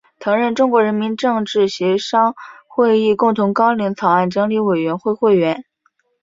[0.19, 2.33] 曾任中国人民政治协商
[2.67, 5.63] 会议共同纲领草案整理委员会委员。